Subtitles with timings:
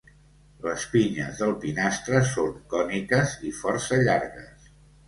[0.67, 4.73] Les pinyes del pinastre són còniques i força llargues.